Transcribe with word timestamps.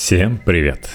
Всем 0.00 0.40
привет! 0.42 0.88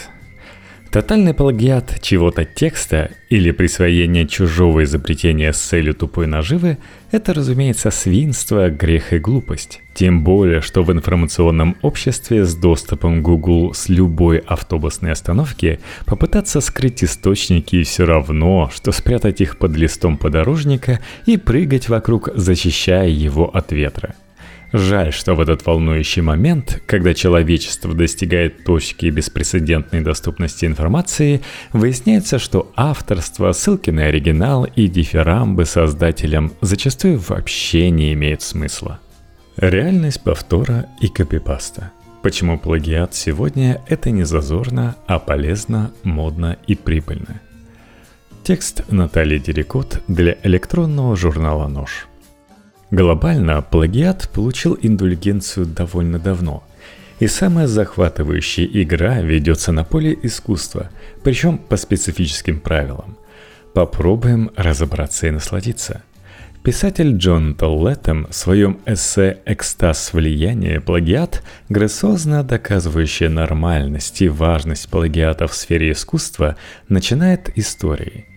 Тотальный 0.89 1.35
плагиат 1.35 2.01
чего-то 2.01 2.43
текста 2.43 3.11
или 3.29 3.51
присвоение 3.51 4.27
чужого 4.27 4.83
изобретения 4.83 5.53
с 5.53 5.59
целью 5.59 5.93
тупой 5.93 6.25
наживы– 6.25 6.79
это, 7.11 7.35
разумеется, 7.35 7.91
свинство, 7.91 8.71
грех 8.71 9.13
и 9.13 9.19
глупость. 9.19 9.83
Тем 9.93 10.23
более, 10.23 10.61
что 10.61 10.81
в 10.81 10.91
информационном 10.91 11.77
обществе 11.83 12.45
с 12.45 12.55
доступом 12.55 13.21
Google 13.21 13.75
с 13.75 13.89
любой 13.89 14.39
автобусной 14.39 15.11
остановки 15.11 15.79
попытаться 16.07 16.59
скрыть 16.59 17.03
источники 17.03 17.83
все 17.83 18.05
равно, 18.07 18.71
что 18.73 18.91
спрятать 18.91 19.39
их 19.39 19.59
под 19.59 19.77
листом 19.77 20.17
подорожника 20.17 20.99
и 21.27 21.37
прыгать 21.37 21.89
вокруг, 21.89 22.29
защищая 22.33 23.09
его 23.09 23.55
от 23.55 23.71
ветра– 23.71 24.15
Жаль, 24.73 25.13
что 25.13 25.35
в 25.35 25.41
этот 25.41 25.65
волнующий 25.65 26.21
момент, 26.21 26.81
когда 26.85 27.13
человечество 27.13 27.93
достигает 27.93 28.65
точки 28.65 29.05
беспрецедентной 29.07 30.01
доступности 30.01 30.65
информации, 30.65 31.41
выясняется, 31.71 32.39
что 32.39 32.71
авторство, 32.75 33.51
ссылки 33.53 33.89
на 33.89 34.05
оригинал 34.05 34.65
и 34.65 34.87
дифирамбы 34.87 35.65
создателям 35.65 36.51
зачастую 36.61 37.19
вообще 37.19 37.89
не 37.89 38.13
имеют 38.13 38.41
смысла. 38.41 38.99
Реальность 39.57 40.21
повтора 40.21 40.87
и 40.99 41.07
копипаста. 41.07 41.91
Почему 42.21 42.57
плагиат 42.59 43.13
сегодня 43.13 43.81
это 43.87 44.09
не 44.09 44.23
зазорно, 44.23 44.95
а 45.05 45.19
полезно, 45.19 45.91
модно 46.03 46.57
и 46.67 46.75
прибыльно. 46.75 47.39
Текст 48.43 48.83
Натальи 48.91 49.37
Дерекот 49.37 50.01
для 50.07 50.35
электронного 50.43 51.15
журнала 51.15 51.67
«Нож». 51.67 52.07
Глобально 52.91 53.61
плагиат 53.63 54.29
получил 54.29 54.77
индульгенцию 54.79 55.65
довольно 55.65 56.19
давно. 56.19 56.63
И 57.19 57.27
самая 57.27 57.65
захватывающая 57.65 58.65
игра 58.65 59.21
ведется 59.21 59.71
на 59.71 59.83
поле 59.83 60.17
искусства, 60.21 60.89
причем 61.23 61.57
по 61.57 61.77
специфическим 61.77 62.59
правилам. 62.59 63.17
Попробуем 63.73 64.51
разобраться 64.55 65.27
и 65.27 65.31
насладиться. 65.31 66.03
Писатель 66.61 67.17
Джон 67.17 67.55
Толлеттем 67.55 68.27
в 68.29 68.35
своем 68.35 68.79
эссе 68.85 69.37
«Экстаз 69.45 70.13
влияния. 70.13 70.81
Плагиат», 70.81 71.43
грациозно 71.69 72.43
доказывающий 72.43 73.27
нормальность 73.27 74.21
и 74.21 74.29
важность 74.29 74.89
плагиата 74.89 75.47
в 75.47 75.53
сфере 75.53 75.91
искусства, 75.91 76.55
начинает 76.87 77.55
историей– 77.57 78.25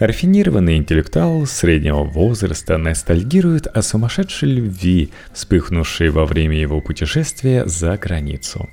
Рафинированный 0.00 0.78
интеллектуал 0.78 1.44
среднего 1.44 2.04
возраста 2.04 2.78
ностальгирует 2.78 3.66
о 3.66 3.82
сумасшедшей 3.82 4.48
любви, 4.48 5.10
вспыхнувшей 5.34 6.08
во 6.08 6.24
время 6.24 6.56
его 6.56 6.80
путешествия 6.80 7.66
за 7.66 7.98
границу. 7.98 8.70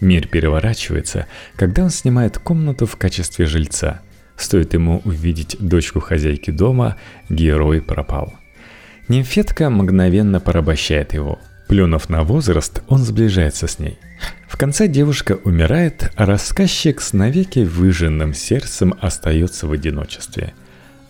Мир 0.00 0.26
переворачивается, 0.26 1.26
когда 1.56 1.84
он 1.84 1.90
снимает 1.90 2.38
комнату 2.38 2.86
в 2.86 2.96
качестве 2.96 3.44
жильца. 3.44 4.00
Стоит 4.38 4.72
ему 4.72 5.02
увидеть 5.04 5.58
дочку 5.60 6.00
хозяйки 6.00 6.50
дома, 6.50 6.96
герой 7.28 7.82
пропал. 7.82 8.32
Нимфетка 9.08 9.68
мгновенно 9.68 10.40
порабощает 10.40 11.12
его. 11.12 11.38
Плюнув 11.68 12.08
на 12.08 12.22
возраст, 12.24 12.82
он 12.88 13.00
сближается 13.00 13.66
с 13.66 13.78
ней. 13.78 13.98
В 14.48 14.56
конце 14.56 14.88
девушка 14.88 15.38
умирает, 15.44 16.10
а 16.16 16.24
рассказчик 16.24 17.02
с 17.02 17.12
навеки 17.12 17.58
выжженным 17.58 18.32
сердцем 18.32 18.94
остается 18.98 19.66
в 19.66 19.72
одиночестве– 19.72 20.54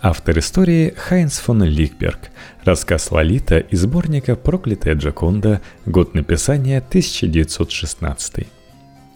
Автор 0.02 0.38
истории 0.38 0.94
Хайнс 0.96 1.40
фон 1.40 1.62
Ликберг. 1.62 2.30
Рассказ 2.64 3.10
Лолита 3.10 3.58
из 3.58 3.82
сборника 3.82 4.34
«Проклятая 4.34 4.94
Джаконда», 4.94 5.60
год 5.84 6.14
написания 6.14 6.78
1916. 6.78 8.46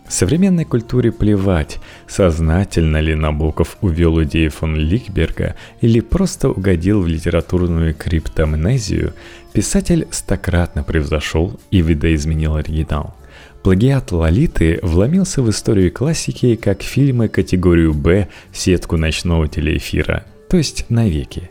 Современной 0.06 0.66
культуре 0.66 1.10
плевать, 1.10 1.78
сознательно 2.06 3.00
ли 3.00 3.14
Набоков 3.14 3.78
увел 3.80 4.22
идеи 4.24 4.48
фон 4.48 4.76
Ликберга 4.76 5.56
или 5.80 6.00
просто 6.00 6.50
угодил 6.50 7.00
в 7.00 7.08
литературную 7.08 7.94
криптомнезию, 7.94 9.14
писатель 9.54 10.06
стократно 10.10 10.82
превзошел 10.82 11.58
и 11.70 11.80
видоизменил 11.80 12.56
оригинал. 12.56 13.16
Плагиат 13.62 14.12
Лолиты 14.12 14.80
вломился 14.82 15.40
в 15.40 15.48
историю 15.48 15.90
классики 15.90 16.56
как 16.56 16.82
фильмы 16.82 17.28
категорию 17.28 17.94
«Б» 17.94 18.28
в 18.52 18.58
сетку 18.58 18.98
ночного 18.98 19.48
телеэфира– 19.48 20.24
то 20.54 20.58
есть 20.58 20.88
навеки. 20.88 21.50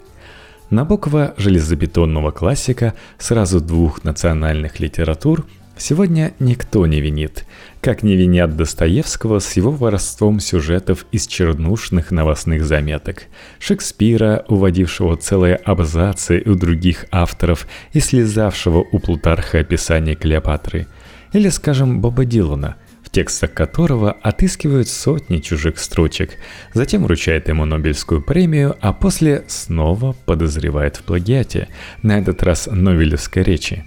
Набокова 0.69 1.33
железобетонного 1.35 2.31
классика 2.31 2.93
сразу 3.17 3.59
двух 3.59 4.05
национальных 4.05 4.79
литератур 4.79 5.45
сегодня 5.75 6.33
никто 6.39 6.87
не 6.87 7.01
винит, 7.01 7.45
как 7.81 8.03
не 8.03 8.15
винят 8.15 8.55
Достоевского 8.55 9.39
с 9.39 9.57
его 9.57 9.71
воровством 9.71 10.39
сюжетов 10.39 11.05
из 11.11 11.27
чернушных 11.27 12.11
новостных 12.11 12.63
заметок, 12.63 13.23
Шекспира, 13.59 14.45
уводившего 14.47 15.17
целые 15.17 15.55
абзацы 15.55 16.41
у 16.45 16.55
других 16.55 17.05
авторов 17.11 17.67
и 17.91 17.99
слезавшего 17.99 18.85
у 18.89 18.99
Плутарха 18.99 19.59
описание 19.59 20.15
Клеопатры, 20.15 20.87
или, 21.33 21.49
скажем, 21.49 21.99
Боба 21.99 22.23
Дилана– 22.23 22.77
текстах 23.13 23.53
которого 23.53 24.11
отыскивают 24.11 24.89
сотни 24.89 25.37
чужих 25.37 25.79
строчек, 25.79 26.31
затем 26.73 27.03
вручает 27.03 27.47
ему 27.47 27.63
Нобелевскую 27.63 28.21
премию, 28.21 28.75
а 28.81 28.91
после 28.91 29.45
снова 29.47 30.13
подозревает 30.25 30.97
в 30.97 31.03
плагиате, 31.03 31.69
на 32.01 32.19
этот 32.19 32.43
раз 32.43 32.67
Нобелевской 32.69 33.43
речи. 33.43 33.85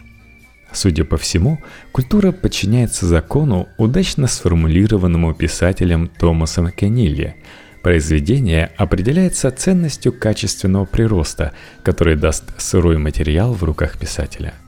Судя 0.72 1.04
по 1.04 1.16
всему, 1.16 1.60
культура 1.92 2.32
подчиняется 2.32 3.06
закону, 3.06 3.68
удачно 3.78 4.26
сформулированному 4.26 5.34
писателем 5.34 6.08
Томасом 6.08 6.70
Кеннилье. 6.70 7.36
Произведение 7.82 8.70
определяется 8.76 9.50
ценностью 9.50 10.12
качественного 10.12 10.84
прироста, 10.84 11.52
который 11.82 12.16
даст 12.16 12.44
сырой 12.60 12.98
материал 12.98 13.52
в 13.52 13.62
руках 13.64 13.98
писателя– 13.98 14.54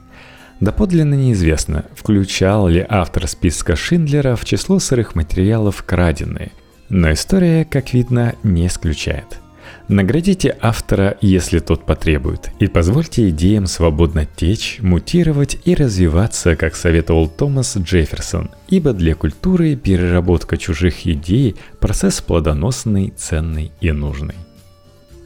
Доподлинно 0.59 1.13
неизвестно, 1.13 1.85
включал 1.95 2.67
ли 2.67 2.85
автор 2.87 3.27
списка 3.27 3.75
Шиндлера 3.75 4.35
в 4.35 4.43
число 4.43 4.79
сырых 4.79 5.15
материалов 5.15 5.83
краденые, 5.83 6.51
но 6.89 7.13
история, 7.13 7.63
как 7.63 7.93
видно, 7.93 8.35
не 8.43 8.67
исключает. 8.67 9.39
Наградите 9.87 10.55
автора, 10.61 11.17
если 11.21 11.59
тот 11.59 11.85
потребует, 11.85 12.51
и 12.59 12.67
позвольте 12.67 13.29
идеям 13.29 13.67
свободно 13.67 14.25
течь, 14.25 14.79
мутировать 14.81 15.57
и 15.65 15.75
развиваться, 15.75 16.55
как 16.55 16.75
советовал 16.75 17.27
Томас 17.27 17.77
Джефферсон, 17.77 18.51
ибо 18.67 18.93
для 18.93 19.15
культуры 19.15 19.75
переработка 19.75 20.57
чужих 20.57 21.07
идей– 21.07 21.55
процесс 21.79 22.21
плодоносный, 22.21 23.13
ценный 23.15 23.71
и 23.79 23.91
нужный. 23.91 24.35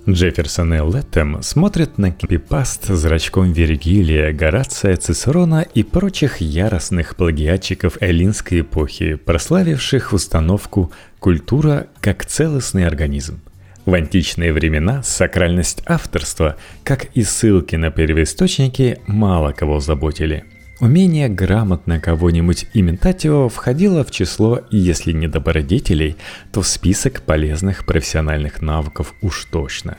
Джефферсон 0.08 0.74
и 0.74 0.80
Леттем 0.80 1.42
смотрят 1.42 1.98
на 1.98 2.12
копипаст 2.12 2.88
зрачком 2.88 3.54
Вергилия, 3.54 4.34
Горация, 4.34 4.98
Цицерона 4.98 5.66
и 5.74 5.84
прочих 5.84 6.42
яростных 6.42 7.16
плагиатчиков 7.16 7.98
эллинской 8.02 8.62
эпохи, 8.62 9.16
прославивших 9.16 10.12
установку 10.12 10.92
«культура 11.20 11.88
как 12.02 12.26
целостный 12.26 12.86
организм». 12.86 13.40
В 13.86 13.94
античные 13.94 14.52
времена 14.52 15.04
сакральность 15.04 15.84
авторства, 15.86 16.58
как 16.84 17.06
и 17.14 17.24
ссылки 17.24 17.78
на 17.78 17.90
первоисточники, 17.90 19.00
мало 19.08 19.54
кого 19.54 19.80
заботили. 19.80 20.44
Умение 20.80 21.30
грамотно 21.30 22.00
кого-нибудь 22.00 22.66
имитатио 22.74 23.48
входило 23.48 24.04
в 24.04 24.10
число, 24.10 24.62
если 24.72 25.12
не 25.12 25.28
добродетелей, 25.28 26.18
то 26.52 26.62
в 26.62 26.68
список 26.68 27.22
полезных 27.22 27.86
профессиональных 27.86 28.62
навыков 28.62 29.14
уж 29.22 29.46
точно. 29.46 29.98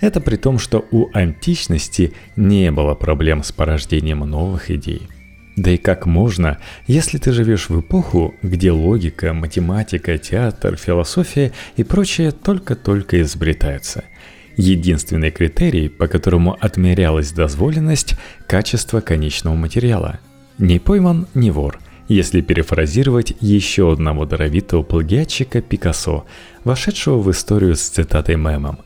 Это 0.00 0.20
при 0.20 0.36
том, 0.36 0.58
что 0.58 0.86
у 0.90 1.10
античности 1.12 2.14
не 2.34 2.70
было 2.70 2.94
проблем 2.94 3.42
с 3.42 3.52
порождением 3.52 4.20
новых 4.20 4.70
идей. 4.70 5.08
Да 5.54 5.70
и 5.70 5.76
как 5.76 6.06
можно, 6.06 6.58
если 6.86 7.18
ты 7.18 7.32
живешь 7.32 7.68
в 7.68 7.80
эпоху, 7.80 8.34
где 8.42 8.72
логика, 8.72 9.32
математика, 9.32 10.18
театр, 10.18 10.76
философия 10.76 11.52
и 11.76 11.84
прочее 11.84 12.32
только-только 12.32 13.20
изобретаются– 13.20 14.04
Единственный 14.56 15.30
критерий, 15.30 15.88
по 15.88 16.08
которому 16.08 16.56
отмерялась 16.58 17.32
дозволенность– 17.32 18.14
качество 18.46 19.00
конечного 19.00 19.54
материала. 19.54 20.18
Не 20.58 20.78
пойман, 20.78 21.26
не 21.34 21.50
вор, 21.50 21.78
если 22.08 22.40
перефразировать 22.40 23.34
еще 23.40 23.92
одного 23.92 24.24
даровитого 24.24 24.82
плагиатчика 24.82 25.60
Пикассо, 25.60 26.24
вошедшего 26.64 27.18
в 27.20 27.30
историю 27.30 27.76
с 27.76 27.82
цитатой 27.82 28.36
мемом. 28.36 28.78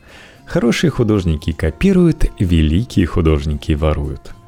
Хорошие 0.45 0.91
художники 0.91 1.53
копируют, 1.53 2.25
великие 2.39 3.05
художники 3.05 3.71
воруют– 3.71 4.31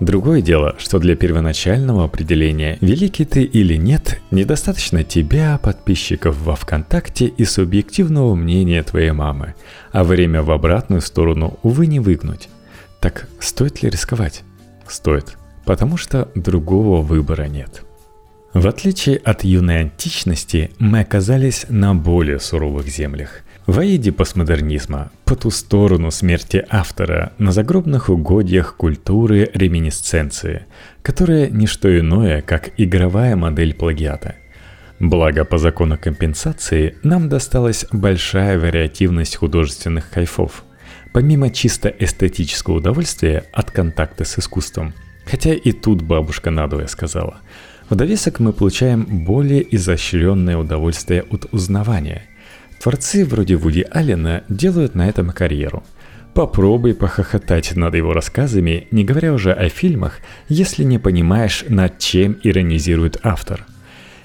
Другое 0.00 0.42
дело, 0.42 0.76
что 0.78 1.00
для 1.00 1.16
первоначального 1.16 2.04
определения, 2.04 2.78
великий 2.80 3.24
ты 3.24 3.42
или 3.42 3.74
нет, 3.74 4.20
недостаточно 4.30 5.02
тебя, 5.02 5.58
подписчиков 5.58 6.40
во 6.40 6.54
ВКонтакте 6.54 7.26
и 7.26 7.44
субъективного 7.44 8.36
мнения 8.36 8.82
твоей 8.84 9.10
мамы, 9.10 9.54
а 9.90 10.04
время 10.04 10.42
в 10.42 10.52
обратную 10.52 11.00
сторону, 11.00 11.58
увы, 11.64 11.88
не 11.88 11.98
выгнуть. 11.98 12.48
Так 13.00 13.28
стоит 13.40 13.82
ли 13.82 13.90
рисковать? 13.90 14.44
Стоит, 14.86 15.36
потому 15.64 15.96
что 15.96 16.30
другого 16.36 17.02
выбора 17.02 17.48
нет. 17.48 17.82
В 18.54 18.66
отличие 18.68 19.16
от 19.16 19.42
юной 19.42 19.80
античности, 19.80 20.70
мы 20.78 21.00
оказались 21.00 21.66
на 21.68 21.94
более 21.94 22.38
суровых 22.38 22.86
землях. 22.86 23.42
В 23.68 23.80
Аиде 23.80 24.12
постмодернизма, 24.12 25.12
по 25.26 25.36
ту 25.36 25.50
сторону 25.50 26.10
смерти 26.10 26.64
автора, 26.70 27.34
на 27.36 27.52
загробных 27.52 28.08
угодьях 28.08 28.74
культуры 28.76 29.50
реминисценции, 29.52 30.64
которая 31.02 31.50
не 31.50 31.66
что 31.66 31.86
иное, 32.00 32.40
как 32.40 32.70
игровая 32.78 33.36
модель 33.36 33.74
плагиата. 33.74 34.36
Благо 35.00 35.44
по 35.44 35.58
закону 35.58 35.98
компенсации 35.98 36.96
нам 37.02 37.28
досталась 37.28 37.84
большая 37.92 38.58
вариативность 38.58 39.36
художественных 39.36 40.08
кайфов. 40.08 40.64
Помимо 41.12 41.50
чисто 41.50 41.90
эстетического 41.90 42.76
удовольствия 42.76 43.44
от 43.52 43.70
контакта 43.70 44.24
с 44.24 44.38
искусством, 44.38 44.94
хотя 45.26 45.52
и 45.52 45.72
тут 45.72 46.00
бабушка 46.00 46.50
надвое 46.50 46.86
сказала, 46.86 47.42
в 47.90 47.94
довесок 47.96 48.40
мы 48.40 48.54
получаем 48.54 49.04
более 49.26 49.62
изощренное 49.76 50.56
удовольствие 50.56 51.22
от 51.30 51.52
узнавания– 51.52 52.22
Творцы 52.80 53.24
вроде 53.24 53.56
Вуди 53.56 53.86
Аллена 53.90 54.44
делают 54.48 54.94
на 54.94 55.08
этом 55.08 55.30
карьеру. 55.30 55.82
Попробуй 56.34 56.94
похохотать 56.94 57.74
над 57.74 57.94
его 57.94 58.12
рассказами, 58.12 58.86
не 58.92 59.04
говоря 59.04 59.32
уже 59.32 59.52
о 59.52 59.68
фильмах, 59.68 60.20
если 60.48 60.84
не 60.84 60.98
понимаешь, 60.98 61.64
над 61.68 61.98
чем 61.98 62.36
иронизирует 62.42 63.18
автор. 63.24 63.66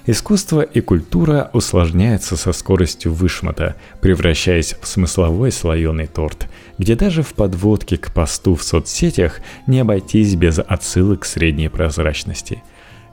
Искусство 0.06 0.60
и 0.60 0.80
культура 0.80 1.50
усложняются 1.54 2.36
со 2.36 2.52
скоростью 2.52 3.12
вышмата, 3.12 3.74
превращаясь 4.02 4.76
в 4.80 4.86
смысловой 4.86 5.50
слоеный 5.50 6.06
торт, 6.06 6.46
где 6.78 6.94
даже 6.94 7.22
в 7.22 7.32
подводке 7.32 7.96
к 7.96 8.12
посту 8.12 8.54
в 8.54 8.62
соцсетях 8.62 9.40
не 9.66 9.80
обойтись 9.80 10.34
без 10.34 10.58
отсылок 10.58 11.24
средней 11.24 11.70
прозрачности. 11.70 12.62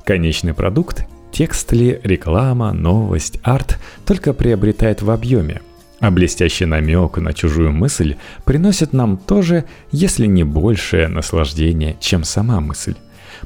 Конечный 0.03 0.53
продукт 0.53 1.07
Текст 1.31 1.71
ли, 1.71 1.99
реклама, 2.03 2.73
новость, 2.73 3.39
арт 3.43 3.79
только 4.05 4.33
приобретает 4.33 5.01
в 5.01 5.09
объеме, 5.09 5.61
а 5.99 6.11
блестящий 6.11 6.65
намек 6.65 7.17
на 7.17 7.33
чужую 7.33 7.71
мысль 7.71 8.15
приносит 8.43 8.91
нам 8.91 9.17
тоже, 9.17 9.65
если 9.91 10.25
не 10.25 10.43
большее 10.43 11.07
наслаждение, 11.07 11.95
чем 11.99 12.23
сама 12.23 12.59
мысль. 12.59 12.95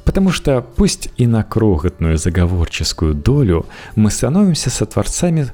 Потому 0.03 0.31
что 0.31 0.61
пусть 0.61 1.09
и 1.17 1.27
на 1.27 1.43
крохотную 1.43 2.17
заговорческую 2.17 3.13
долю 3.13 3.65
мы 3.95 4.09
становимся 4.09 4.69
сотворцами 4.69 5.51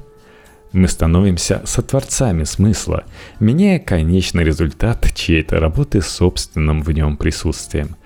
мы 0.72 0.88
становимся 0.88 1.60
сотворцами 1.66 2.44
смысла, 2.44 3.04
меняя 3.40 3.78
конечный 3.78 4.42
результат 4.42 5.06
чьей-то 5.14 5.60
работы 5.60 6.00
собственным 6.00 6.82
в 6.82 6.90
нем 6.92 7.18
присутствием. 7.18 7.96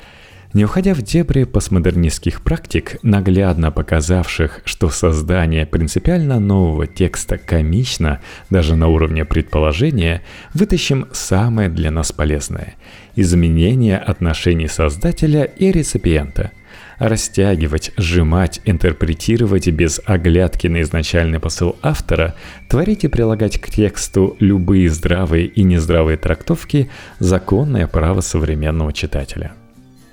Не 0.53 0.65
уходя 0.65 0.95
в 0.95 1.03
дебри 1.03 1.45
постмодернистских 1.45 2.43
практик, 2.43 2.97
наглядно 3.03 3.71
показавших, 3.71 4.63
что 4.65 4.89
создание 4.89 5.67
принципиально 5.67 6.41
нового 6.41 6.87
текста 6.87 7.37
комично 7.37 8.21
даже 8.49 8.77
на 8.77 8.89
уровне 8.89 9.25
предположения, 9.25 10.23
вытащим 10.55 11.07
самое 11.13 11.69
для 11.69 11.91
нас 11.91 12.13
полезное– 12.13 12.75
изменение 13.17 13.99
отношений 13.99 14.69
создателя 14.69 15.45
и 15.45 15.73
реципиента– 15.73 16.53
растягивать, 16.99 17.93
сжимать, 17.97 18.61
интерпретировать 18.65 19.69
без 19.69 20.01
оглядки 20.07 20.67
на 20.67 20.83
изначальный 20.83 21.41
посыл 21.41 21.77
автора, 21.83 22.35
творить 22.69 23.05
и 23.05 23.09
прилагать 23.09 23.61
к 23.61 23.69
тексту 23.69 24.37
любые 24.41 24.89
здравые 24.89 25.47
и 25.47 25.63
нездравые 25.63 26.17
трактовки– 26.17 26.89
законное 27.19 27.87
право 27.87 28.21
современного 28.21 28.93
читателя– 28.93 29.53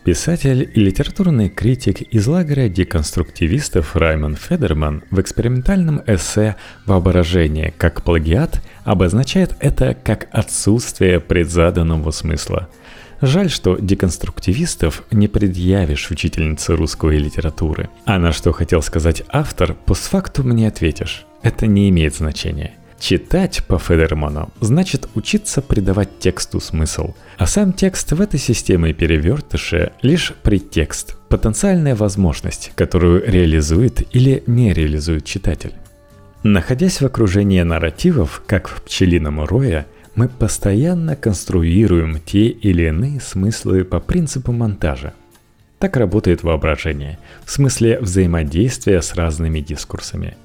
Писатель 0.03 0.69
и 0.73 0.79
литературный 0.81 1.47
критик 1.47 2.01
из 2.01 2.27
лагеря 2.27 2.67
деконструктивистов 2.67 3.95
Раймон 3.95 4.35
Федерман 4.35 5.01
в 5.11 5.21
экспериментальном 5.21 6.01
эссе 6.05 6.57
«Воображение 6.85 7.73
как 7.77 8.01
плагиат» 8.01 8.61
обозначает 8.83 9.55
это 9.61 9.95
как 9.95 10.27
отсутствие 10.33 11.21
предзаданного 11.21 12.11
смысла. 12.11 12.67
Жаль, 13.21 13.49
что 13.49 13.77
деконструктивистов 13.77 15.03
не 15.09 15.29
предъявишь 15.29 16.11
учительнице 16.11 16.75
русской 16.75 17.17
литературы. 17.17 17.89
А 18.03 18.19
на 18.19 18.33
что 18.33 18.51
хотел 18.51 18.81
сказать 18.81 19.23
автор, 19.29 19.73
постфактум 19.73 20.51
не 20.51 20.65
ответишь. 20.65 21.25
Это 21.43 21.65
не 21.65 21.87
имеет 21.87 22.13
значения– 22.13 22.73
Читать 23.03 23.65
по 23.67 23.77
Федерману 23.79 24.49
значит 24.61 25.09
учиться 25.13 25.61
придавать 25.61 26.19
тексту 26.19 26.61
смысл, 26.61 27.15
а 27.37 27.45
сам 27.45 27.73
текст 27.73 28.13
в 28.13 28.21
этой 28.21 28.39
системе 28.39 28.93
перевертыша 28.93 29.91
лишь 30.01 30.31
предтекст, 30.41 31.17
потенциальная 31.27 31.95
возможность, 31.95 32.71
которую 32.75 33.29
реализует 33.29 34.15
или 34.15 34.41
не 34.47 34.71
реализует 34.71 35.25
читатель. 35.25 35.73
Находясь 36.43 37.01
в 37.01 37.05
окружении 37.05 37.61
нарративов, 37.61 38.41
как 38.47 38.69
в 38.69 38.81
пчелином 38.83 39.43
рое, 39.43 39.85
мы 40.15 40.29
постоянно 40.29 41.17
конструируем 41.17 42.21
те 42.21 42.45
или 42.45 42.83
иные 42.87 43.19
смыслы 43.19 43.83
по 43.83 43.99
принципу 43.99 44.53
монтажа. 44.53 45.11
Так 45.77 45.97
работает 45.97 46.43
воображение, 46.43 47.19
в 47.43 47.51
смысле 47.51 47.99
взаимодействия 47.99 49.01
с 49.01 49.13
разными 49.13 49.59
дискурсами– 49.59 50.37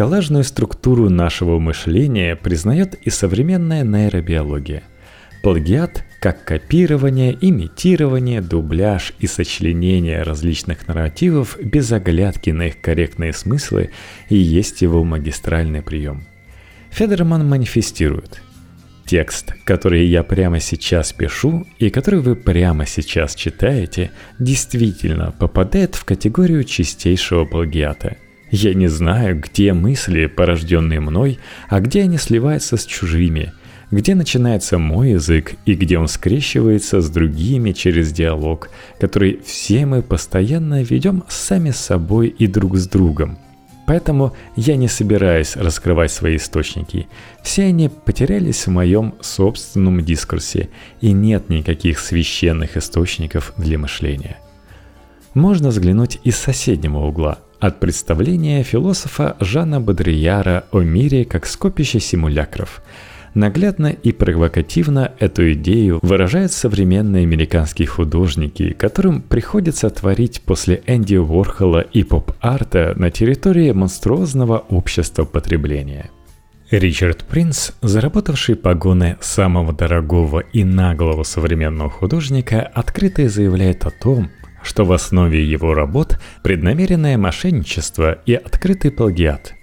Коллажную 0.00 0.44
структуру 0.44 1.10
нашего 1.10 1.58
мышления 1.58 2.34
признает 2.34 2.94
и 2.94 3.10
современная 3.10 3.84
нейробиология. 3.84 4.82
Плагиат, 5.42 6.06
как 6.22 6.42
копирование, 6.42 7.36
имитирование, 7.38 8.40
дубляж 8.40 9.12
и 9.18 9.26
сочленение 9.26 10.22
различных 10.22 10.88
нарративов 10.88 11.58
без 11.62 11.92
оглядки 11.92 12.48
на 12.48 12.68
их 12.68 12.80
корректные 12.80 13.34
смыслы 13.34 13.90
и 14.30 14.38
есть 14.38 14.80
его 14.80 15.04
магистральный 15.04 15.82
прием. 15.82 16.24
Федерман 16.90 17.46
манифестирует– 17.46 18.40
Текст, 19.04 19.52
который 19.64 20.06
я 20.06 20.22
прямо 20.22 20.60
сейчас 20.60 21.12
пишу 21.12 21.66
и 21.78 21.90
который 21.90 22.20
вы 22.20 22.36
прямо 22.36 22.86
сейчас 22.86 23.34
читаете, 23.34 24.12
действительно 24.38 25.34
попадает 25.38 25.94
в 25.94 26.06
категорию 26.06 26.64
чистейшего 26.64 27.44
плагиата– 27.44 28.16
я 28.50 28.74
не 28.74 28.88
знаю, 28.88 29.40
где 29.40 29.72
мысли, 29.72 30.26
порожденные 30.26 31.00
мной, 31.00 31.38
а 31.68 31.80
где 31.80 32.02
они 32.02 32.18
сливаются 32.18 32.76
с 32.76 32.84
чужими, 32.84 33.52
где 33.90 34.14
начинается 34.14 34.78
мой 34.78 35.12
язык 35.12 35.54
и 35.66 35.74
где 35.74 35.98
он 35.98 36.08
скрещивается 36.08 37.00
с 37.00 37.10
другими 37.10 37.72
через 37.72 38.12
диалог, 38.12 38.70
который 38.98 39.40
все 39.44 39.86
мы 39.86 40.02
постоянно 40.02 40.82
ведем 40.82 41.24
сами 41.28 41.70
с 41.70 41.76
собой 41.76 42.28
и 42.28 42.46
друг 42.46 42.76
с 42.76 42.88
другом. 42.88 43.38
Поэтому 43.86 44.36
я 44.54 44.76
не 44.76 44.86
собираюсь 44.86 45.56
раскрывать 45.56 46.12
свои 46.12 46.36
источники. 46.36 47.08
Все 47.42 47.64
они 47.64 47.88
потерялись 47.88 48.66
в 48.66 48.70
моем 48.70 49.14
собственном 49.20 50.00
дискурсе, 50.00 50.70
и 51.00 51.10
нет 51.10 51.48
никаких 51.48 51.98
священных 51.98 52.76
источников 52.76 53.52
для 53.56 53.78
мышления. 53.78 54.38
Можно 55.34 55.70
взглянуть 55.70 56.20
из 56.22 56.36
соседнего 56.36 56.98
угла– 56.98 57.38
от 57.60 57.78
представления 57.78 58.62
философа 58.62 59.36
Жана 59.38 59.80
Бодрияра 59.80 60.64
о 60.72 60.80
мире 60.80 61.24
как 61.24 61.46
скопище 61.46 62.00
симулякров. 62.00 62.82
Наглядно 63.34 63.88
и 63.88 64.10
провокативно 64.10 65.12
эту 65.20 65.52
идею 65.52 66.00
выражают 66.02 66.50
современные 66.50 67.22
американские 67.22 67.86
художники, 67.86 68.72
которым 68.72 69.22
приходится 69.22 69.88
творить 69.90 70.42
после 70.42 70.82
Энди 70.86 71.14
Уорхола 71.14 71.80
и 71.80 72.02
поп-арта 72.02 72.94
на 72.96 73.10
территории 73.10 73.70
монструозного 73.70 74.58
общества 74.58 75.24
потребления. 75.24 76.10
Ричард 76.70 77.24
Принц, 77.24 77.72
заработавший 77.82 78.54
погоны 78.54 79.16
самого 79.20 79.72
дорогого 79.72 80.40
и 80.40 80.62
наглого 80.62 81.24
современного 81.24 81.90
художника, 81.90 82.62
открыто 82.62 83.28
заявляет 83.28 83.86
о 83.86 83.90
том, 83.90 84.30
что 84.62 84.84
в 84.84 84.92
основе 84.92 85.44
его 85.44 85.74
работ 85.74 86.18
преднамеренное 86.42 87.16
мошенничество 87.18 88.18
и 88.26 88.34
открытый 88.34 88.90
плагиат. 88.90 89.54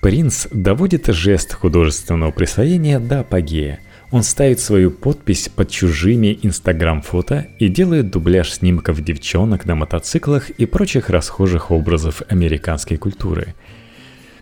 Принц 0.00 0.48
доводит 0.50 1.06
жест 1.06 1.54
художественного 1.54 2.32
присвоения 2.32 2.98
до 2.98 3.20
апогея. 3.20 3.80
Он 4.10 4.22
ставит 4.22 4.60
свою 4.60 4.90
подпись 4.90 5.48
под 5.48 5.70
чужими 5.70 6.38
инстаграм-фото 6.42 7.46
и 7.58 7.68
делает 7.68 8.10
дубляж 8.10 8.52
снимков 8.52 9.02
девчонок 9.02 9.64
на 9.64 9.74
мотоциклах 9.74 10.50
и 10.50 10.66
прочих 10.66 11.08
расхожих 11.08 11.70
образов 11.70 12.22
американской 12.28 12.96
культуры. 12.96 13.54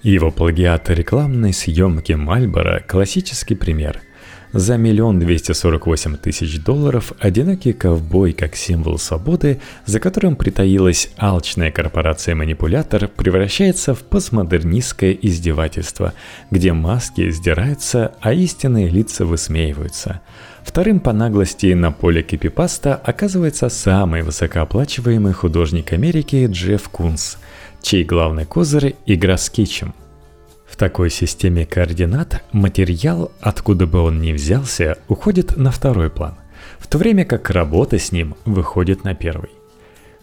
Его 0.03 0.31
плагиат 0.31 0.89
рекламной 0.91 1.53
съемки 1.53 2.15
Мальбора– 2.15 2.83
классический 2.89 3.55
пример– 3.55 4.01
за 4.53 4.77
миллион 4.77 5.19
двести 5.21 5.53
сорок 5.53 5.87
восемь 5.87 6.17
тысяч 6.17 6.63
долларов 6.63 7.13
одинокий 7.19 7.73
ковбой 7.73 8.33
как 8.33 8.57
символ 8.57 8.99
свободы, 8.99 9.61
за 9.87 10.01
которым 10.01 10.37
притаилась 10.37 11.11
алчная 11.17 11.71
корпорация-манипулятор, 11.71 13.09
превращается 13.09 13.95
в 13.95 14.01
постмодернистское 14.01 15.13
издевательство, 15.13 16.13
где 16.51 16.73
маски 16.73 17.31
сдираются, 17.31 18.15
а 18.21 18.33
истинные 18.33 18.89
лица 18.89 19.25
высмеиваются. 19.25 20.21
Вторым 20.63 21.01
по 21.01 21.13
наглости 21.13 21.73
на 21.73 21.93
поле 21.93 22.23
кипипаста 22.23 22.95
оказывается 22.95 23.69
самый 23.69 24.23
высокооплачиваемый 24.23 25.33
художник 25.33 25.93
Америки 25.93 26.47
Джефф 26.51 26.89
Кунс– 26.89 27.39
чей 27.83 28.05
главный 28.05 28.45
козырь– 28.45 28.97
игра 29.07 29.37
с 29.37 29.51
кичем. 29.51 29.95
Такой 30.81 31.11
системе 31.11 31.67
координат 31.67 32.43
материал, 32.53 33.33
откуда 33.43 33.87
бы 33.87 34.01
он 34.01 34.23
ни 34.23 34.33
взялся, 34.33 34.97
уходит 35.09 35.59
на 35.59 35.71
второй 35.71 36.09
план, 36.09 36.37
в 36.79 36.87
то 36.87 36.97
время 36.97 37.27
как 37.27 37.51
работа 37.51 37.99
с 37.99 38.13
ним 38.13 38.35
выходит 38.47 39.05
на 39.05 39.15
первый. 39.15 39.51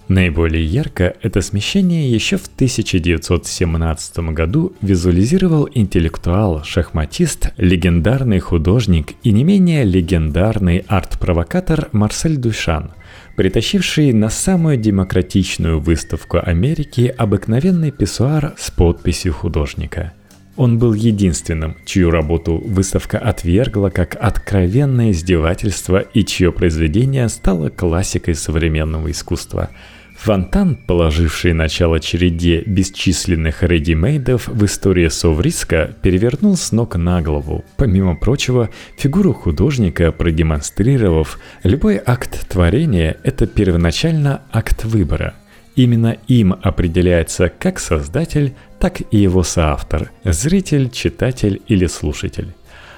Наиболее 0.08 0.66
ярко 0.66 1.16
это 1.22 1.42
смещение 1.42 2.12
еще 2.12 2.38
в 2.38 2.48
1917 2.48 4.18
году 4.34 4.74
визуализировал 4.82 5.70
интеллектуал, 5.72 6.64
шахматист, 6.64 7.50
легендарный 7.58 8.40
художник 8.40 9.14
и 9.22 9.32
не 9.32 9.44
менее 9.44 9.84
легендарный 9.84 10.84
арт-провокатор 10.88 11.90
Марсель 11.92 12.38
Душан, 12.38 12.94
притащивший 13.36 14.12
на 14.12 14.32
самую 14.32 14.78
демократичную 14.78 15.80
выставку 15.80 16.40
Америки 16.42 17.14
обыкновенный 17.16 17.92
писсуар 17.92 18.56
с 18.58 18.72
подписью 18.72 19.34
художника. 19.34 20.14
Он 20.58 20.78
был 20.78 20.94
единственным, 20.94 21.78
чью 21.86 22.12
работу 22.12 22.62
выставка 22.66 23.18
отвергла 23.18 23.90
как 23.90 24.18
откровенное 24.20 25.12
издевательство 25.12 26.00
и 26.00 26.26
чье 26.26 26.52
произведение 26.52 27.30
стало 27.30 27.70
классикой 27.70 28.36
современного 28.36 29.10
искусства– 29.12 29.70
Фонтан, 30.18 30.76
положивший 30.76 31.54
начало 31.54 32.00
череде 32.00 32.64
бесчисленных 32.66 33.62
редимейдов 33.62 34.48
в 34.48 34.66
истории 34.66 35.08
Совриска, 35.10 35.96
перевернул 36.02 36.58
с 36.58 36.72
ног 36.72 36.96
на 36.96 37.22
голову, 37.22 37.64
помимо 37.78 38.16
прочего, 38.16 38.70
фигуру 38.98 39.34
художника, 39.34 40.12
продемонстрировав, 40.12 41.40
любой 41.64 42.02
акт 42.04 42.50
творения– 42.50 43.18
это 43.24 43.46
первоначально 43.46 44.42
акт 44.52 44.86
выбора. 44.86 45.36
Именно 45.78 46.18
им 46.28 46.54
определяется 46.62 47.48
как 47.48 47.80
создатель, 47.80 48.54
так 48.80 49.02
и 49.12 49.18
его 49.18 49.44
соавтор– 49.44 50.12
зритель, 50.26 50.90
читатель 50.90 51.62
или 51.68 51.86
слушатель. 51.86 52.54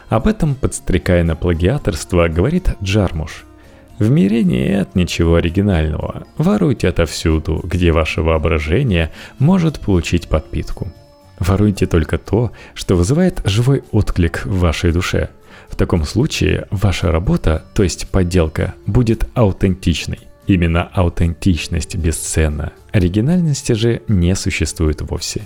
Об 0.08 0.26
этом, 0.26 0.56
подстрекая 0.56 1.24
на 1.24 1.36
плагиаторство, 1.36 2.28
говорит 2.28 2.76
Джармуш– 2.82 3.46
в 4.00 4.10
мире 4.10 4.46
нет 4.46 4.96
ничего 4.96 5.36
оригинального. 5.36 6.26
Воруйте 6.38 6.88
отовсюду, 6.88 7.60
где 7.66 7.92
ваше 7.92 8.22
воображение 8.22 9.12
может 9.40 9.82
получить 9.82 10.30
подпитку. 10.30 10.94
Воруйте 11.38 11.86
только 11.86 12.18
то, 12.18 12.54
что 12.76 12.96
вызывает 12.96 13.42
живой 13.44 13.84
отклик 13.92 14.46
в 14.46 14.60
вашей 14.60 14.94
душе. 14.94 15.30
В 15.68 15.76
таком 15.76 16.06
случае 16.06 16.66
ваша 16.72 17.12
работа, 17.12 17.66
то 17.74 17.84
есть 17.84 18.10
подделка, 18.10 18.74
будет 18.86 19.26
аутентичной. 19.34 20.29
Именно 20.50 20.89
аутентичность 20.94 21.96
бесценна. 21.96 22.74
Оригинальности 22.91 23.74
же 23.74 24.01
не 24.08 24.36
существует 24.36 25.00
вовсе. 25.03 25.44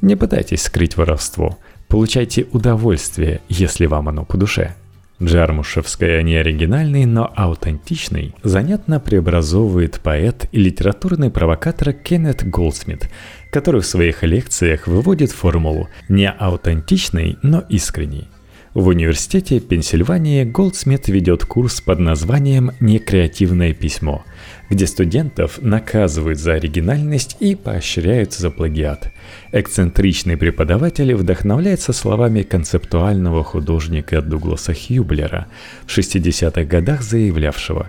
Не 0.00 0.16
пытайтесь 0.16 0.62
скрыть 0.62 0.96
воровство. 0.96 1.58
Получайте 1.86 2.46
удовольствие, 2.52 3.42
если 3.50 3.84
вам 3.84 4.08
оно 4.08 4.24
по 4.24 4.38
душе. 4.38 4.74
Джармушевская 5.22 6.22
не 6.22 6.36
оригинальный, 6.36 7.04
но 7.04 7.30
аутентичный, 7.36 8.34
занятно 8.42 9.00
преобразовывает 9.00 10.00
поэт 10.02 10.48
и 10.50 10.58
литературный 10.58 11.30
провокатор 11.30 11.92
Кеннет 11.92 12.48
Голдсмит, 12.48 13.10
который 13.52 13.82
в 13.82 13.86
своих 13.86 14.22
лекциях 14.22 14.86
выводит 14.86 15.30
формулу 15.30 15.90
«не 16.08 16.30
аутентичный, 16.30 17.36
но 17.42 17.64
искренний». 17.68 18.28
В 18.74 18.88
университете 18.88 19.60
Пенсильвании 19.60 20.44
Голдсмит 20.44 21.08
ведет 21.08 21.44
курс 21.44 21.80
под 21.80 22.00
названием 22.00 22.72
«Некреативное 22.80 23.72
письмо», 23.72 24.24
где 24.68 24.86
студентов 24.86 25.58
наказывают 25.62 26.38
за 26.38 26.52
оригинальность 26.54 27.38
и 27.40 27.54
поощряют 27.54 28.34
за 28.34 28.50
плагиат. 28.50 29.10
Эксцентричный 29.52 30.36
преподаватель 30.36 31.14
вдохновляется 31.14 31.94
словами 31.94 32.42
концептуального 32.42 33.42
художника 33.42 34.20
Дугласа 34.20 34.74
Хьюблера 34.74 35.46
в 35.86 35.96
60-х 35.96 36.64
годах 36.64 37.02
заявлявшего 37.02 37.88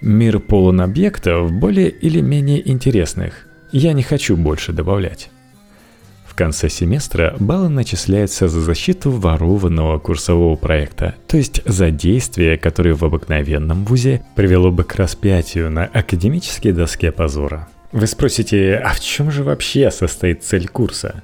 «Мир 0.00 0.40
полон 0.40 0.80
объектов, 0.80 1.52
более 1.52 1.90
или 1.90 2.22
менее 2.22 2.66
интересных. 2.66 3.46
Я 3.70 3.92
не 3.92 4.02
хочу 4.02 4.36
больше 4.38 4.72
добавлять» 4.72 5.30
конце 6.36 6.68
семестра 6.68 7.34
баллы 7.40 7.68
начисляются 7.68 8.46
за 8.46 8.60
защиту 8.60 9.10
ворованного 9.10 9.98
курсового 9.98 10.54
проекта, 10.54 11.16
то 11.26 11.36
есть 11.36 11.62
за 11.64 11.90
действие, 11.90 12.58
которое 12.58 12.94
в 12.94 13.04
обыкновенном 13.04 13.84
вузе 13.84 14.22
привело 14.36 14.70
бы 14.70 14.84
к 14.84 14.94
распятию 14.94 15.70
на 15.70 15.84
академической 15.84 16.70
доске 16.70 17.10
позора. 17.10 17.68
Вы 17.90 18.06
спросите, 18.06 18.76
а 18.76 18.92
в 18.92 19.00
чем 19.00 19.30
же 19.30 19.42
вообще 19.42 19.90
состоит 19.90 20.44
цель 20.44 20.68
курса? 20.68 21.22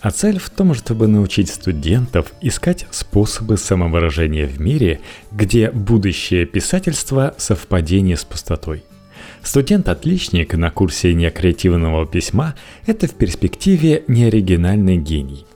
А 0.00 0.10
цель 0.10 0.38
в 0.38 0.48
том, 0.48 0.74
чтобы 0.74 1.08
научить 1.08 1.50
студентов 1.50 2.32
искать 2.40 2.86
способы 2.90 3.56
самовыражения 3.56 4.46
в 4.46 4.60
мире, 4.60 5.00
где 5.32 5.70
будущее 5.70 6.46
писательство– 6.46 7.34
совпадение 7.36 8.16
с 8.16 8.24
пустотой. 8.24 8.84
Студент-отличник 9.48 10.52
на 10.52 10.70
курсе 10.70 11.14
некреативного 11.14 12.06
письма– 12.06 12.54
это 12.86 13.06
в 13.06 13.14
перспективе 13.14 14.04
неоригинальный 14.06 14.98
гений. 14.98 15.46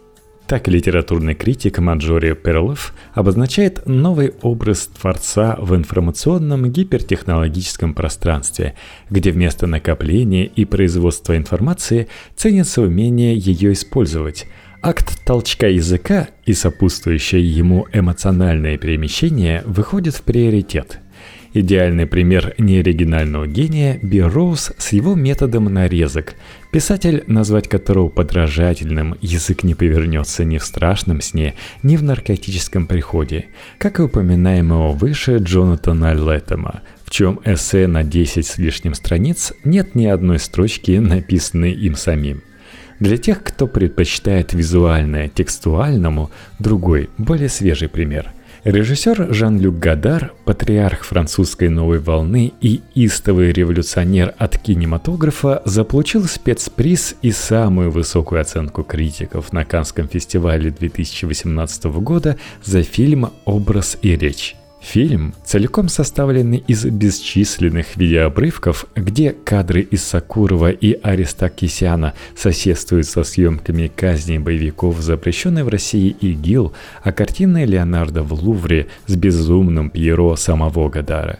Так 0.47 0.67
литературный 0.67 1.35
критик 1.35 1.79
Маджори 1.79 2.33
Перлов 2.33 2.95
обозначает 3.13 3.87
новый 3.87 4.33
образ 4.41 4.87
творца 4.87 5.57
в 5.59 5.77
информационном 5.77 6.73
гипертехнологическом 6.73 7.93
пространстве, 7.93 8.77
где 9.11 9.31
вместо 9.31 9.67
накопления 9.67 10.47
и 10.47 10.65
производства 10.65 11.37
информации 11.37 12.09
ценится 12.35 12.81
умение 12.81 13.37
ее 13.37 13.75
использовать– 13.75 14.47
Акт 14.85 15.25
толчка 15.25 15.69
языка 15.69 16.31
и 16.45 16.55
сопутствующее 16.55 17.49
ему 17.49 17.87
эмоциональное 17.93 18.77
перемещение 18.79 19.63
выходит 19.65 20.17
в 20.17 20.23
приоритет. 20.23 20.99
Идеальный 21.55 22.07
пример 22.07 22.55
неоригинального 22.57 23.47
гения– 23.47 23.99
Берроуз 24.03 24.73
с 24.79 24.93
его 24.93 25.15
методом 25.15 25.67
нарезок, 25.67 26.35
писатель, 26.71 27.25
назвать 27.27 27.69
которого 27.69 28.09
подражательным 28.09 29.19
язык 29.21 29.63
не 29.63 29.75
повернется 29.75 30.45
ни 30.45 30.57
в 30.57 30.65
страшном 30.65 31.21
сне, 31.21 31.55
ни 31.83 31.97
в 31.97 32.03
наркотическом 32.03 32.87
приходе, 32.87 33.47
как 33.77 33.99
и 33.99 34.03
упоминаемого 34.03 34.93
выше 34.93 35.37
Джонатана 35.37 36.15
Леттема, 36.15 36.81
в 37.05 37.11
чем 37.11 37.39
эссе 37.45 37.87
на 37.87 38.03
10 38.03 38.47
с 38.47 38.57
лишним 38.57 38.95
страниц 38.95 39.53
нет 39.63 39.95
ни 39.95 40.07
одной 40.07 40.39
строчки, 40.39 40.93
написанной 40.93 41.73
им 41.73 41.97
самим. 41.97 42.43
Для 42.99 43.19
тех, 43.19 43.43
кто 43.43 43.67
предпочитает 43.67 44.55
визуальное 44.55 45.29
текстуальному, 45.29 46.31
другой, 46.59 47.11
более 47.19 47.51
свежий 47.51 47.91
пример– 47.91 48.33
Режиссер 48.65 49.35
Жан-Люк 49.35 49.81
Гадар, 49.81 50.33
патриарх 50.45 51.03
французской 51.03 51.69
новой 51.69 51.99
волны 51.99 52.53
и 52.61 52.81
истовый 52.95 53.51
революционер 53.51 54.35
от 54.39 54.57
кинематографа, 54.57 55.63
заполучил 55.65 56.27
спецприз 56.27 57.17
и 57.23 57.33
самую 57.33 57.91
высокую 57.91 58.41
оценку 58.41 58.85
критиков 58.85 59.53
на 59.53 59.65
Канском 59.65 60.07
фестивале 60.07 60.71
2018 60.71 61.85
года 61.87 62.39
за 62.63 62.85
фильм 62.85 63.33
«Образ 63.47 63.99
и 64.01 64.15
речь». 64.15 64.55
Фильм 64.83 65.33
целиком 65.45 65.89
составленный 65.89 66.63
из 66.67 66.85
бесчисленных 66.85 67.97
видеообрывков, 67.97 68.87
где 68.97 69.31
кадры 69.31 69.81
из 69.81 70.03
Сакурова 70.03 70.71
и 70.73 70.99
Ариста 71.01 71.49
Кисяна 71.49 72.15
соседствуют 72.37 73.07
со 73.07 73.23
съемками 73.23 73.87
казни 73.87 74.39
боевиков, 74.39 75.01
запрещенной 75.01 75.63
в 75.63 75.69
России 75.69 76.11
ИГИЛ, 76.21 76.73
а 77.05 77.13
картины 77.13 77.65
Леонардо 77.65 78.25
в 78.25 78.33
Лувре 78.35 78.89
с 79.07 79.15
безумным 79.15 79.89
Пьеро 79.89 80.35
самого 80.35 80.89
Гадара. 80.89 81.39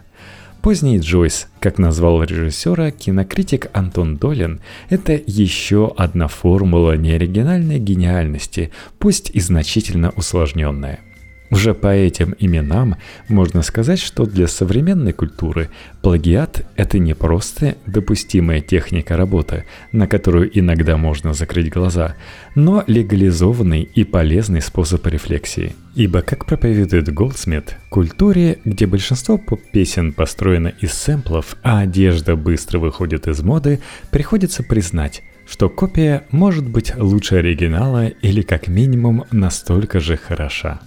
Поздний 0.63 1.01
Джойс, 1.01 1.49
как 1.59 1.79
назвал 1.79 2.23
режиссера 2.23 2.93
кинокритик 2.93 3.67
Антон 3.73 4.17
Долин, 4.19 4.61
это 4.89 5.21
еще 5.27 5.93
одна 5.97 6.29
формула 6.29 6.97
неоригинальной 6.97 7.81
гениальности, 7.81 8.71
пусть 9.01 9.31
и 9.31 9.41
значительно 9.41 10.11
усложненная– 10.11 11.01
уже 11.53 11.75
по 11.75 11.89
этим 11.89 12.35
именам 12.39 12.97
можно 13.29 13.61
сказать, 13.61 14.01
что 14.01 14.25
для 14.25 14.49
современной 14.49 15.13
культуры 15.13 15.69
плагиат– 16.01 16.67
это 16.77 16.99
не 16.99 17.15
просто 17.15 17.77
допустимая 17.87 18.63
техника 18.63 19.19
работы, 19.19 19.67
на 19.93 20.07
которую 20.09 20.51
иногда 20.59 20.97
можно 20.97 21.35
закрыть 21.35 21.71
глаза, 21.71 22.17
но 22.55 22.83
легализованный 22.87 23.83
и 23.83 24.03
полезный 24.05 24.63
способ 24.63 25.07
рефлексии. 25.07 25.75
Ибо, 25.95 26.23
как 26.23 26.47
проповедует 26.47 27.13
Голдсмит, 27.13 27.77
культуре, 27.91 28.59
где 28.65 28.87
большинство 28.87 29.37
поп-песен 29.37 30.15
построено 30.15 30.73
из 30.81 30.95
сэмплов, 30.95 31.57
а 31.63 31.81
одежда 31.81 32.35
быстро 32.35 32.79
выходит 32.79 33.29
из 33.29 33.43
моды, 33.43 33.81
приходится 34.11 34.63
признать, 34.63 35.23
что 35.47 35.69
копия 35.69 36.25
может 36.31 36.67
быть 36.67 36.97
лучше 36.97 37.37
оригинала 37.37 38.07
или 38.09 38.41
как 38.41 38.69
минимум 38.69 39.25
настолько 39.31 40.01
же 40.01 40.17
хороша. 40.17 40.81